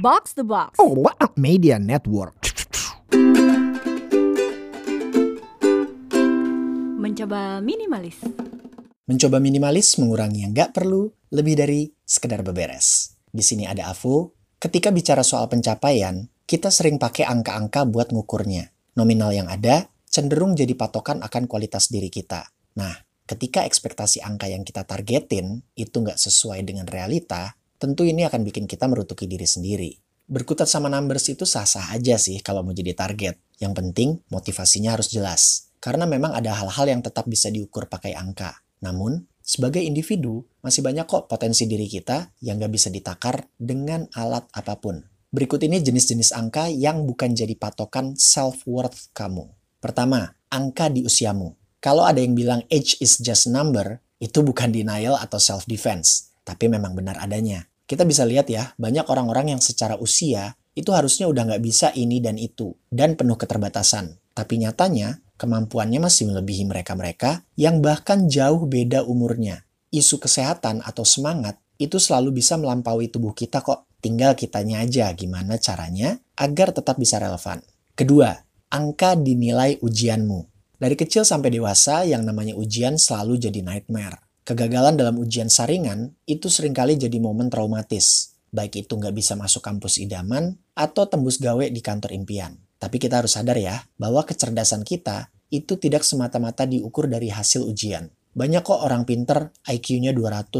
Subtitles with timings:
[0.00, 0.80] Box the Box.
[0.80, 2.32] Oh, what a media network.
[6.96, 8.16] Mencoba minimalis.
[9.04, 13.12] Mencoba minimalis mengurangi yang nggak perlu, lebih dari sekedar beberes.
[13.28, 14.32] Di sini ada Avo.
[14.56, 18.72] Ketika bicara soal pencapaian, kita sering pakai angka-angka buat ngukurnya.
[18.96, 22.48] Nominal yang ada cenderung jadi patokan akan kualitas diri kita.
[22.80, 22.96] Nah,
[23.28, 28.68] ketika ekspektasi angka yang kita targetin itu nggak sesuai dengan realita, tentu ini akan bikin
[28.68, 29.96] kita merutuki diri sendiri.
[30.28, 33.40] Berkutat sama numbers itu sah-sah aja sih kalau mau jadi target.
[33.56, 35.72] Yang penting motivasinya harus jelas.
[35.80, 38.52] Karena memang ada hal-hal yang tetap bisa diukur pakai angka.
[38.84, 44.44] Namun, sebagai individu, masih banyak kok potensi diri kita yang nggak bisa ditakar dengan alat
[44.52, 45.00] apa pun.
[45.32, 49.48] Berikut ini jenis-jenis angka yang bukan jadi patokan self-worth kamu.
[49.80, 51.56] Pertama, angka di usiamu.
[51.80, 56.92] Kalau ada yang bilang age is just number, itu bukan denial atau self-defense, tapi memang
[56.92, 57.69] benar adanya.
[57.90, 62.22] Kita bisa lihat ya, banyak orang-orang yang secara usia itu harusnya udah nggak bisa ini
[62.22, 64.14] dan itu, dan penuh keterbatasan.
[64.30, 69.66] Tapi nyatanya, kemampuannya masih melebihi mereka-mereka yang bahkan jauh beda umurnya.
[69.90, 73.90] Isu kesehatan atau semangat itu selalu bisa melampaui tubuh kita kok.
[73.98, 77.58] Tinggal kitanya aja gimana caranya agar tetap bisa relevan.
[77.98, 78.30] Kedua,
[78.70, 80.46] angka dinilai ujianmu.
[80.78, 84.29] Dari kecil sampai dewasa, yang namanya ujian selalu jadi nightmare.
[84.50, 88.34] Kegagalan dalam ujian saringan itu sering kali jadi momen traumatis.
[88.50, 92.58] Baik itu nggak bisa masuk kampus idaman atau tembus gawe di kantor impian.
[92.82, 98.10] Tapi kita harus sadar ya, bahwa kecerdasan kita itu tidak semata-mata diukur dari hasil ujian.
[98.34, 100.50] Banyak kok orang pinter IQ-nya 200,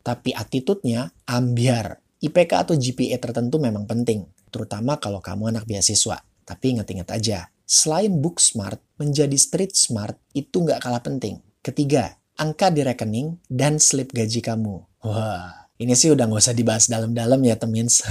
[0.00, 2.00] tapi attitude-nya ambiar.
[2.24, 6.16] IPK atau GPA tertentu memang penting, terutama kalau kamu anak beasiswa.
[6.48, 11.44] Tapi ingat-ingat aja, selain book smart, menjadi street smart itu nggak kalah penting.
[11.60, 14.82] Ketiga, angka di rekening dan slip gaji kamu.
[15.06, 18.06] Wah, ini sih udah nggak usah dibahas dalam-dalam ya temins.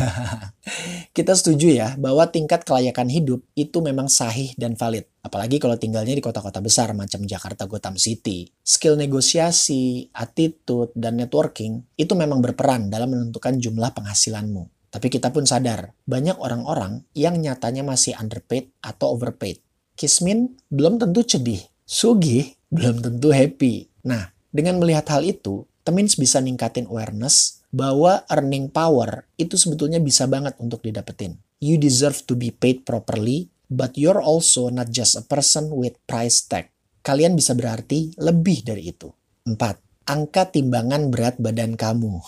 [1.15, 5.07] Kita setuju ya bahwa tingkat kelayakan hidup itu memang sahih dan valid.
[5.23, 8.51] Apalagi kalau tinggalnya di kota-kota besar macam Jakarta Gotham City.
[8.63, 14.91] Skill negosiasi, attitude, dan networking itu memang berperan dalam menentukan jumlah penghasilanmu.
[14.93, 19.57] Tapi kita pun sadar, banyak orang-orang yang nyatanya masih underpaid atau overpaid.
[19.97, 23.92] Kismin belum tentu cedih, Sugi belum tentu happy.
[24.03, 30.23] Nah, dengan melihat hal itu, Temins bisa ningkatin awareness bahwa earning power itu sebetulnya bisa
[30.31, 31.35] banget untuk didapetin.
[31.59, 36.47] You deserve to be paid properly, but you're also not just a person with price
[36.47, 36.71] tag.
[37.03, 39.11] Kalian bisa berarti lebih dari itu.
[39.43, 40.07] 4.
[40.07, 42.23] Angka timbangan berat badan kamu.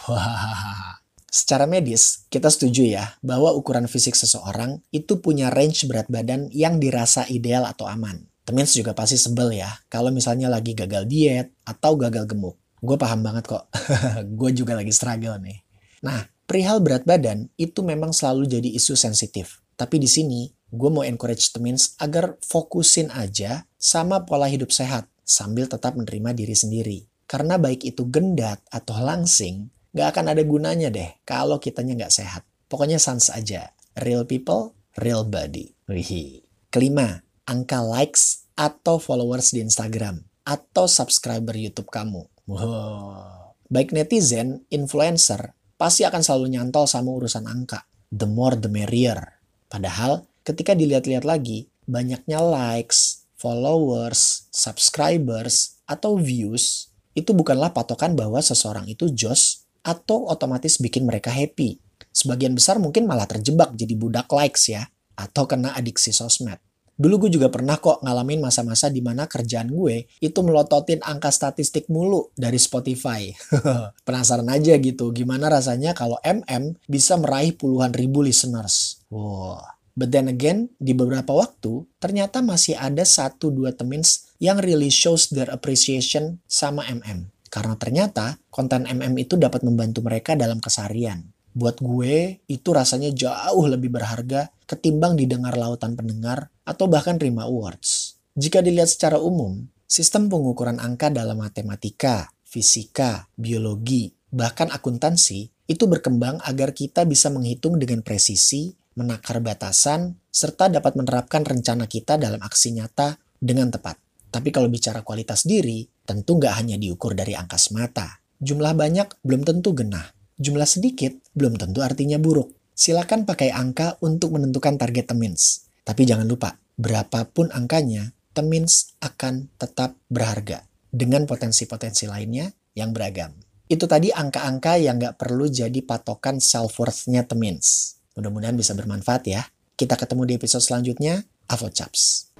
[1.31, 6.75] Secara medis, kita setuju ya bahwa ukuran fisik seseorang itu punya range berat badan yang
[6.80, 8.28] dirasa ideal atau aman.
[8.46, 12.56] Temins juga pasti sebel ya kalau misalnya lagi gagal diet atau gagal gemuk.
[12.80, 13.66] Gue paham banget kok.
[14.40, 15.58] gue juga lagi struggle nih.
[16.06, 19.66] Nah, perihal berat badan itu memang selalu jadi isu sensitif.
[19.74, 25.66] Tapi di sini, gue mau encourage Temins agar fokusin aja sama pola hidup sehat sambil
[25.66, 27.00] tetap menerima diri sendiri.
[27.26, 32.44] Karena baik itu gendat atau langsing, Gak akan ada gunanya deh kalau kitanya nggak sehat.
[32.68, 33.72] Pokoknya sans aja.
[33.96, 35.72] Real people, real body.
[35.88, 36.44] Wih.
[36.68, 42.26] Kelima, angka likes atau followers di Instagram atau subscriber YouTube kamu.
[42.46, 43.58] Wow.
[43.66, 47.90] Baik netizen, influencer, pasti akan selalu nyantol sama urusan angka.
[48.14, 49.42] The more the merrier.
[49.66, 58.86] Padahal ketika dilihat-lihat lagi, banyaknya likes, followers, subscribers, atau views itu bukanlah patokan bahwa seseorang
[58.90, 61.78] itu jos atau otomatis bikin mereka happy.
[62.10, 66.60] Sebagian besar mungkin malah terjebak jadi budak likes ya, atau kena adiksi sosmed.
[66.96, 71.92] Dulu gue juga pernah kok ngalamin masa-masa di mana kerjaan gue itu melototin angka statistik
[71.92, 73.36] mulu dari Spotify.
[74.08, 79.04] Penasaran aja gitu, gimana rasanya kalau MM bisa meraih puluhan ribu listeners.
[79.12, 79.60] Wow.
[79.96, 85.32] But then again, di beberapa waktu, ternyata masih ada satu dua temins yang really shows
[85.32, 87.32] their appreciation sama MM.
[87.48, 91.34] Karena ternyata konten MM itu dapat membantu mereka dalam keseharian.
[91.56, 98.20] Buat gue, itu rasanya jauh lebih berharga ketimbang didengar lautan pendengar atau bahkan terima awards.
[98.35, 106.44] Jika dilihat secara umum, sistem pengukuran angka dalam matematika, fisika, biologi, bahkan akuntansi itu berkembang
[106.44, 112.76] agar kita bisa menghitung dengan presisi, menakar batasan, serta dapat menerapkan rencana kita dalam aksi
[112.76, 113.96] nyata dengan tepat.
[114.28, 118.20] Tapi kalau bicara kualitas diri, tentu nggak hanya diukur dari angka semata.
[118.44, 120.15] Jumlah banyak belum tentu genah.
[120.35, 122.52] Jumlah sedikit belum tentu artinya buruk.
[122.76, 125.72] Silakan pakai angka untuk menentukan target temins.
[125.87, 130.67] Tapi jangan lupa, berapapun angkanya, temins akan tetap berharga.
[130.91, 133.32] Dengan potensi-potensi lainnya yang beragam.
[133.72, 137.96] Itu tadi angka-angka yang nggak perlu jadi patokan self-worth-nya temins.
[138.20, 139.47] Mudah-mudahan bisa bermanfaat ya.
[139.79, 141.23] Kita ketemu di episode selanjutnya.
[141.47, 142.35] Avo Chaps.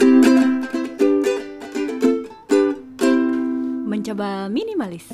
[3.88, 5.08] Mencoba minimalis.